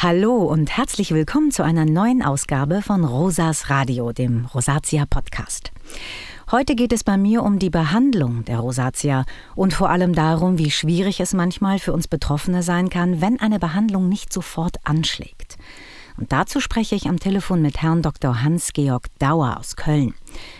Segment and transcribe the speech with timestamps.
[0.00, 5.72] Hallo und herzlich willkommen zu einer neuen Ausgabe von Rosas Radio, dem Rosatia Podcast.
[6.52, 9.24] Heute geht es bei mir um die Behandlung der Rosatia
[9.56, 13.58] und vor allem darum, wie schwierig es manchmal für uns Betroffene sein kann, wenn eine
[13.58, 15.58] Behandlung nicht sofort anschlägt.
[16.16, 18.40] Und dazu spreche ich am Telefon mit Herrn Dr.
[18.40, 20.14] Hans-Georg Dauer aus Köln.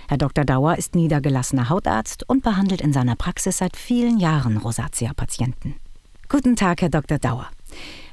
[0.09, 0.45] Herr Dr.
[0.45, 5.77] Dauer ist niedergelassener Hautarzt und behandelt in seiner Praxis seit vielen Jahren Rosatia-Patienten.
[6.29, 7.19] Guten Tag, Herr Dr.
[7.19, 7.47] Dauer.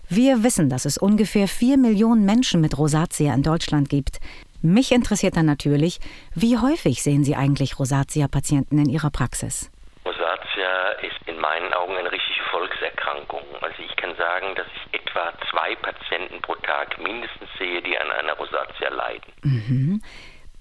[0.10, 4.20] Wir wissen, dass es ungefähr vier Millionen Menschen mit Rosatia in Deutschland gibt.
[4.62, 6.00] Mich interessiert dann natürlich,
[6.36, 9.72] wie häufig sehen Sie eigentlich Rosatia-Patienten in Ihrer Praxis?
[10.06, 13.42] Rosatia ist in meinen Augen eine richtige Volkserkrankung.
[13.62, 18.12] Also ich kann sagen, dass ich etwa zwei Patienten pro Tag mindestens sehe, die an
[18.12, 19.34] einer Rosatia leiden.
[19.44, 20.02] Mhm.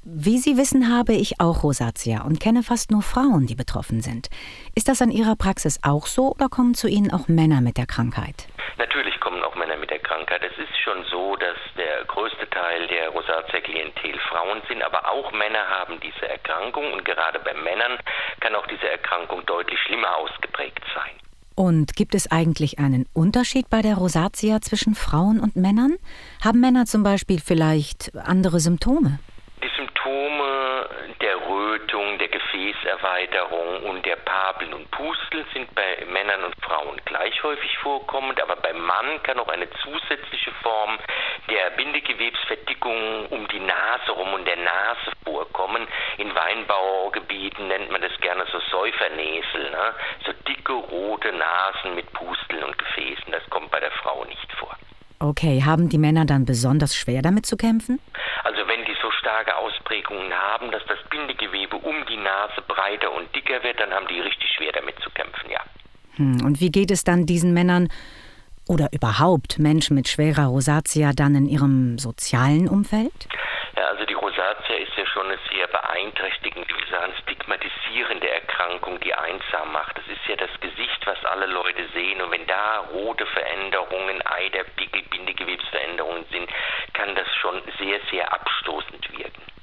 [0.07, 4.29] Wie Sie wissen, habe ich auch Rosatia und kenne fast nur Frauen, die betroffen sind.
[4.75, 7.87] Ist das an Ihrer Praxis auch so oder kommen zu Ihnen auch Männer mit der
[7.87, 8.47] Krankheit?
[8.77, 10.43] Natürlich kommen auch Männer mit der Krankheit.
[10.43, 15.67] Es ist schon so, dass der größte Teil der Rosatia-Klientel Frauen sind, aber auch Männer
[15.69, 17.99] haben diese Erkrankung und gerade bei Männern
[18.41, 21.13] kann auch diese Erkrankung deutlich schlimmer ausgeprägt sein.
[21.57, 25.97] Und gibt es eigentlich einen Unterschied bei der Rosatia zwischen Frauen und Männern?
[26.45, 29.21] Haben Männer zum Beispiel vielleicht andere Symptome?
[33.05, 38.57] Gefäßerweiterung und der Papeln und Pustel sind bei Männern und Frauen gleich häufig vorkommend, aber
[38.57, 40.99] beim Mann kann auch eine zusätzliche Form
[41.51, 45.87] der Bindegewebsverdickung um die Nase rum und der Nase vorkommen.
[46.17, 49.95] In Weinbaugebieten nennt man das gerne so Säufernäsel, ne?
[50.25, 53.31] so dicke rote Nasen mit Pusteln und Gefäßen.
[53.31, 54.75] Das kommt bei der Frau nicht vor.
[55.21, 58.01] Okay, haben die Männer dann besonders schwer damit zu kämpfen?
[58.45, 59.57] Also wenn die so starke
[59.95, 64.21] Ausprägungen haben, dass das Bindegewebe um die Nase breiter und dicker wird, dann haben die
[64.21, 65.61] richtig schwer damit zu kämpfen, ja.
[66.17, 67.89] Hm, und wie geht es dann diesen Männern
[68.69, 73.13] oder überhaupt Menschen mit schwerer Rosatia dann in ihrem sozialen Umfeld?
[73.77, 79.15] Ja, also die Rosatia ist ja schon eine sehr beeinträchtigende, wie sagen, stigmatisierende Erkrankung, die
[79.15, 79.99] einsam macht.
[79.99, 82.21] Das ist ja das Gesicht, was alle Leute sehen.
[82.23, 86.49] Und wenn da rote Veränderungen, Eiderpickel, Bindegewebsveränderungen sind,
[86.95, 89.54] kann das schon sehr, sehr abstoßend wirken.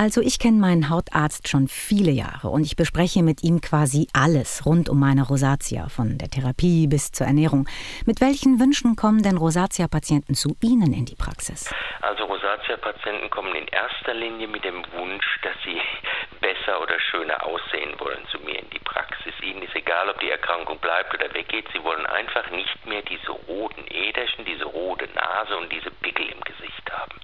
[0.00, 4.64] Also ich kenne meinen Hautarzt schon viele Jahre und ich bespreche mit ihm quasi alles
[4.64, 7.66] rund um meine Rosatia, von der Therapie bis zur Ernährung.
[8.06, 11.74] Mit welchen Wünschen kommen denn Rosatia-Patienten zu Ihnen in die Praxis?
[12.00, 15.80] Also Rosatia-Patienten kommen in erster Linie mit dem Wunsch, dass sie
[16.40, 19.34] besser oder schöner aussehen wollen zu mir in die Praxis.
[19.42, 21.66] Ihnen ist egal, ob die Erkrankung bleibt oder weggeht.
[21.72, 26.40] Sie wollen einfach nicht mehr diese roten Äderchen, diese rote Nase und diese Pickel im
[26.42, 27.18] Gesicht haben.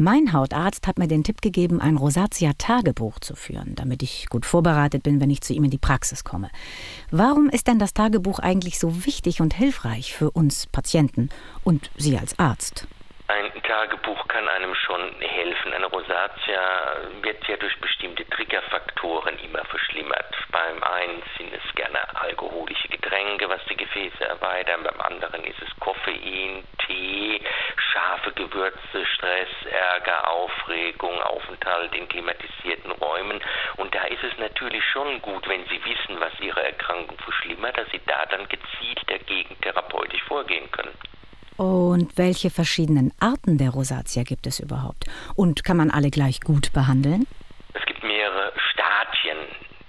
[0.00, 5.02] Mein Hautarzt hat mir den Tipp gegeben, ein Rosatia-Tagebuch zu führen, damit ich gut vorbereitet
[5.02, 6.50] bin, wenn ich zu ihm in die Praxis komme.
[7.10, 11.30] Warum ist denn das Tagebuch eigentlich so wichtig und hilfreich für uns Patienten
[11.64, 12.86] und Sie als Arzt?
[13.26, 15.72] Ein Tagebuch kann einem schon helfen.
[15.74, 16.62] Eine Rosatia
[17.20, 20.32] wird ja durch bestimmte Triggerfaktoren immer verschlimmert.
[20.50, 25.68] Beim einen sind es gerne alkoholische Getränke, was die Gefäße erweitern, beim anderen ist es
[25.80, 27.17] Koffein, Tee,
[28.50, 33.40] Gewürze, Stress, Ärger, Aufregung, Aufenthalt in klimatisierten Räumen.
[33.76, 37.90] Und da ist es natürlich schon gut, wenn Sie wissen, was Ihre Erkrankung verschlimmert, dass
[37.90, 40.94] Sie da dann gezielt dagegen therapeutisch vorgehen können.
[41.56, 45.06] Und welche verschiedenen Arten der Rosatia gibt es überhaupt?
[45.34, 47.26] Und kann man alle gleich gut behandeln?
[47.74, 49.38] Es gibt mehrere Stadien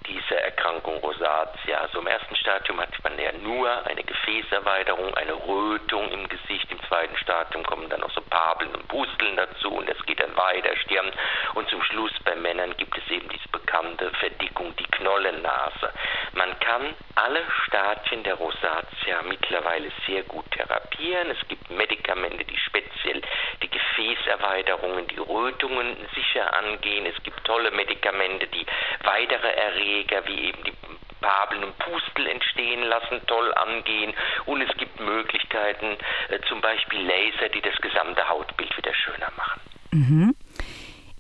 [0.08, 1.78] dieser Erkrankung Rosatia.
[1.82, 6.72] Also im ersten Stadium hat man ja nur eine Gefäßerweiterung, eine Rötung im Gesicht.
[6.72, 10.36] Im zweiten Stadium kommen dann noch so Papeln und Pusteln dazu und es geht dann
[10.36, 11.12] weiter, Stirn.
[11.54, 15.94] Und zum Schluss bei Männern gibt es eben diese bekannte Verdickung, die Knollennase.
[16.34, 21.30] Man kann alle Stadien der Rosatia mittlerweile sehr gut therapieren.
[21.30, 23.22] Es gibt Medikamente, die speziell
[23.62, 27.06] die Gefäßerweiterungen, die Rötungen sicher angehen.
[27.06, 28.66] Es gibt tolle Medikamente, die
[29.04, 30.74] weitere Erreger wie eben die
[31.22, 34.14] Babeln und Pustel entstehen lassen, toll angehen.
[34.46, 35.98] Und es gibt Möglichkeiten,
[36.30, 39.62] äh, zum Beispiel Laser, die das gesamte Hautbild wieder schöner machen.
[39.92, 40.36] Mhm.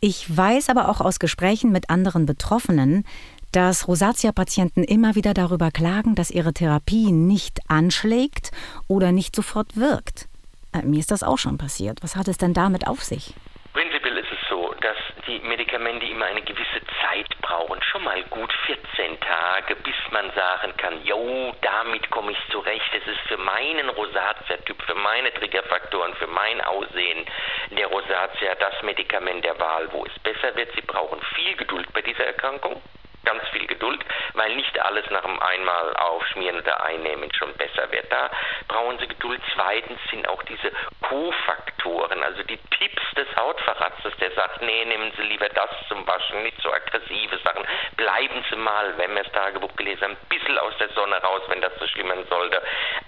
[0.01, 3.06] Ich weiß aber auch aus Gesprächen mit anderen Betroffenen,
[3.51, 8.52] dass Rosatia-Patienten immer wieder darüber klagen, dass ihre Therapie nicht anschlägt
[8.88, 10.28] oder nicht sofort wirkt.
[10.74, 12.00] Äh, mir ist das auch schon passiert.
[12.04, 13.34] Was hat es denn damit auf sich?
[13.74, 14.98] Prinzipiell ist es so, dass
[15.30, 17.81] die Medikamente immer eine gewisse Zeit brauchen.
[17.84, 22.90] Schon mal gut 14 Tage, bis man sagen kann, jo, damit komme ich zurecht.
[22.94, 27.26] Es ist für meinen Rosatia-Typ, für meine Triggerfaktoren, für mein Aussehen
[27.72, 30.74] der Rosatia das Medikament der Wahl, wo es besser wird.
[30.74, 32.81] Sie brauchen viel Geduld bei dieser Erkrankung.
[33.25, 38.12] Ganz viel Geduld, weil nicht alles nach dem einmal aufschmieren oder einnehmen schon besser wird.
[38.12, 38.30] Da
[38.68, 39.42] brauchen Sie Geduld.
[39.54, 40.71] Zweitens sind auch diese
[41.01, 46.44] Kofaktoren, also die Tipps des Hautfacharztes, der sagt, nee, nehmen Sie lieber das zum Waschen,
[46.44, 47.66] nicht so aggressive Sachen.
[47.98, 51.42] Bleiben Sie mal, wenn wir das Tagebuch gelesen haben, ein bisschen aus der Sonne raus,
[51.48, 52.62] wenn das so schlimmern sollte.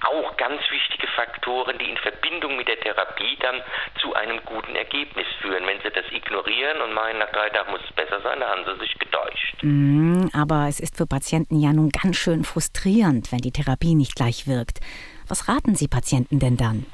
[0.05, 3.63] Auch ganz wichtige Faktoren, die in Verbindung mit der Therapie dann
[3.99, 5.65] zu einem guten Ergebnis führen.
[5.67, 8.97] Wenn Sie das ignorieren und meinen, nach drei Tagen muss es dann haben Sie sich
[8.99, 9.57] getäuscht.
[9.61, 14.15] Mm, aber es ist für Patienten ja nun ganz schön frustrierend, wenn die Therapie nicht
[14.15, 14.79] gleich wirkt.
[15.27, 16.85] Was raten Sie Patienten denn dann?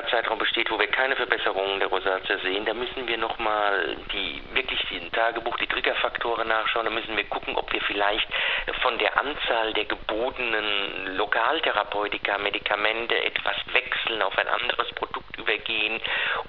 [0.00, 4.42] Längerer Zeitraum besteht, wo wir keine Verbesserungen der Rosatia sehen, dann müssen wir nochmal die
[4.54, 6.86] wirklich die Tagebuch, die Triggerfaktoren nachschauen.
[6.86, 8.28] Da müssen wir gucken, ob wir vielleicht
[8.82, 16.00] von der Anzahl der gebotenen Lokaltherapeutika, Medikamente etwas wechseln, auf ein anderes Produkt übergehen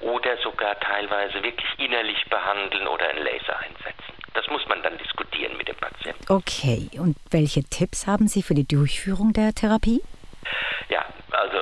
[0.02, 4.14] oder sogar teilweise wirklich innerlich behandeln oder einen Laser einsetzen.
[4.34, 6.24] Das muss man dann diskutieren mit dem Patienten.
[6.30, 10.02] Okay, und welche Tipps haben Sie für die Durchführung der Therapie?
[10.90, 11.60] Ja, also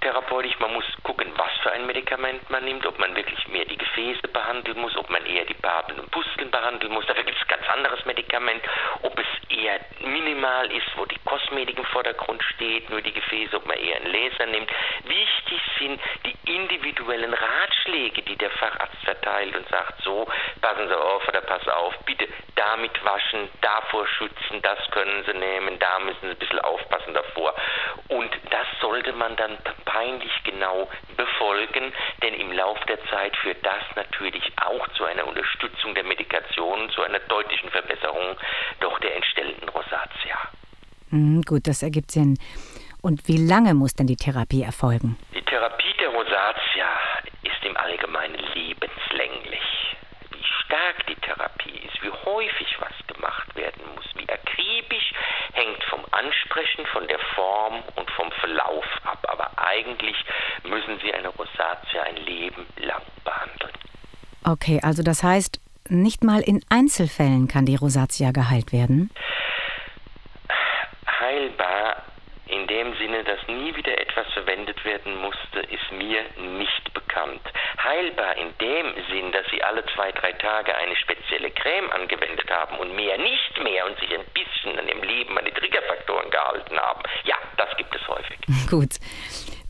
[0.00, 3.78] therapeutisch, man muss gucken, was für ein Medikament man nimmt, ob man wirklich mehr die
[3.78, 7.06] Gefäße behandeln muss, ob man eher die Papeln und Pusteln behandeln muss.
[7.06, 8.62] Dafür gibt es ganz anderes Medikament,
[9.00, 13.64] ob es eher minimal ist, wo die Kosmetik im Vordergrund steht, nur die Gefäße, ob
[13.64, 14.70] man eher einen Laser nimmt.
[15.04, 20.28] Wichtig sind die individuellen Ratschläge, die der Facharzt verteilt und sagt, so,
[20.60, 25.78] passen Sie auf oder pass auf, bitte damit waschen, davor schützen, das können Sie nehmen,
[25.78, 27.54] da müssen Sie ein bisschen aufpassen davor.
[28.08, 30.88] Und das sollte man dann peinlich genau
[31.38, 31.92] befolgen,
[32.22, 37.02] denn im Laufe der Zeit führt das natürlich auch zu einer Unterstützung der Medikation, zu
[37.02, 38.36] einer deutlichen Verbesserung
[38.80, 40.38] doch der entstellenden Rosatia.
[41.10, 42.38] Hm, gut, das ergibt Sinn.
[43.00, 45.16] Und wie lange muss denn die Therapie erfolgen?
[45.34, 46.88] Die Therapie der Rosatia
[47.42, 49.96] ist im Allgemeinen lebenslänglich.
[50.30, 55.12] Wie stark die Therapie ist, wie häufig was gemacht werden muss, wie akribisch,
[55.52, 59.24] hängt vom Ansprechen, von der Form und vom Verlauf ab.
[59.28, 60.16] Aber eigentlich
[60.64, 63.72] müssen Sie eine Rosatia ein Leben lang behandeln.
[64.48, 65.60] Okay, also das heißt,
[65.90, 69.10] nicht mal in Einzelfällen kann die Rosatia geheilt werden?
[71.20, 71.96] Heilbar
[72.46, 76.22] in dem Sinne, dass nie wieder etwas verwendet werden musste, ist mir
[76.56, 77.42] nicht bekannt.
[77.84, 82.78] Heilbar in dem Sinn, dass Sie alle zwei, drei Tage eine spezielle Creme angewendet haben
[82.78, 86.78] und mehr nicht mehr und sich ein bisschen an Ihrem Leben an die Triggerfaktoren gehalten
[86.78, 87.02] haben.
[87.24, 88.38] Ja, das gibt es häufig.
[88.70, 88.96] Gut.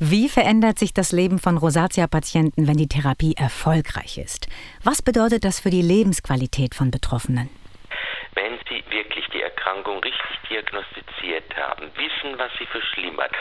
[0.00, 4.46] Wie verändert sich das Leben von Rosatia-Patienten, wenn die Therapie erfolgreich ist?
[4.84, 7.50] Was bedeutet das für die Lebensqualität von Betroffenen?
[8.34, 13.32] Wenn Sie wirklich die Erkrankung richtig diagnostiziert haben, wissen, was sie verschlimmert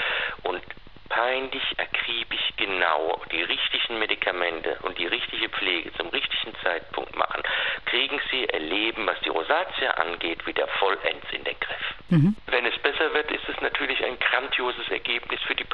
[0.41, 0.63] und
[1.09, 7.43] peinlich, akribisch genau die richtigen Medikamente und die richtige Pflege zum richtigen Zeitpunkt machen,
[7.85, 11.87] kriegen sie erleben, was die Rosatia angeht, wieder vollends in den Griff.
[12.09, 12.35] Mhm.
[12.47, 15.65] Wenn es besser wird, ist es natürlich ein grandioses Ergebnis für die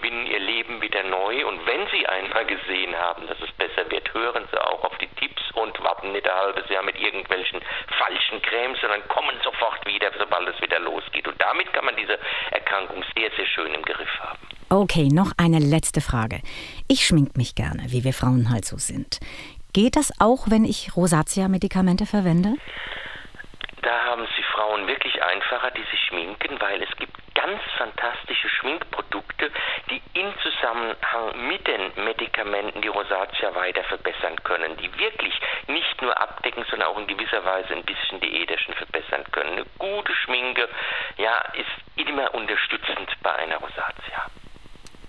[0.00, 1.46] Gewinnen ihr Leben wieder neu.
[1.46, 5.08] Und wenn sie einmal gesehen haben, dass es besser wird, hören sie auch auf die
[5.16, 7.60] Tipps und warten nicht ein halbes Jahr mit irgendwelchen
[7.98, 11.28] falschen Cremes, sondern kommen sofort wieder, sobald es wieder losgeht.
[11.28, 12.18] Und damit kann man diese
[12.50, 14.38] Erkrankung sehr, sehr schön im Griff haben.
[14.70, 16.40] Okay, noch eine letzte Frage.
[16.88, 19.20] Ich schmink mich gerne, wie wir Frauen halt so sind.
[19.72, 22.54] Geht das auch, wenn ich Rosatia-Medikamente verwende?
[23.82, 29.50] Da haben Sie Frauen wirklich einfacher, die sich schminken, weil es gibt ganz fantastische Schminkprodukte,
[29.90, 35.34] die in Zusammenhang mit den Medikamenten die Rosatia weiter verbessern können, die wirklich
[35.66, 39.52] nicht nur abdecken, sondern auch in gewisser Weise ein bisschen die Ederschen verbessern können.
[39.52, 40.68] Eine gute Schminke,
[41.16, 44.26] ja, ist immer unterstützend bei einer Rosatia.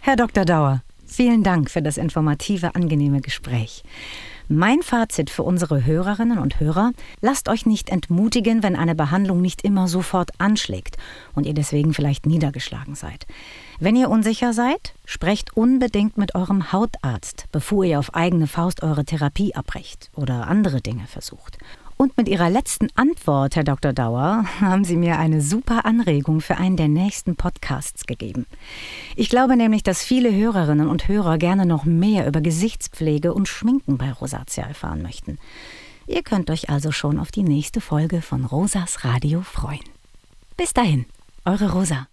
[0.01, 0.45] Herr Dr.
[0.45, 3.83] Dauer, vielen Dank für das informative, angenehme Gespräch.
[4.53, 6.91] Mein Fazit für unsere Hörerinnen und Hörer,
[7.21, 10.97] lasst euch nicht entmutigen, wenn eine Behandlung nicht immer sofort anschlägt
[11.33, 13.27] und ihr deswegen vielleicht niedergeschlagen seid.
[13.79, 19.05] Wenn ihr unsicher seid, sprecht unbedingt mit eurem Hautarzt, bevor ihr auf eigene Faust eure
[19.05, 21.57] Therapie abbrecht oder andere Dinge versucht.
[22.01, 23.93] Und mit Ihrer letzten Antwort, Herr Dr.
[23.93, 28.47] Dauer, haben Sie mir eine super Anregung für einen der nächsten Podcasts gegeben.
[29.15, 33.99] Ich glaube nämlich, dass viele Hörerinnen und Hörer gerne noch mehr über Gesichtspflege und Schminken
[33.99, 35.37] bei Rosatia erfahren möchten.
[36.07, 39.85] Ihr könnt euch also schon auf die nächste Folge von Rosas Radio freuen.
[40.57, 41.05] Bis dahin,
[41.45, 42.07] eure Rosa.